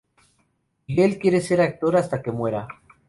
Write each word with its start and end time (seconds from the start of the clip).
Miguel 0.87 1.19
quiere 1.19 1.41
ser 1.41 1.61
actor 1.61 1.95
hasta 1.95 2.23
que 2.23 2.31
muera. 2.31 2.67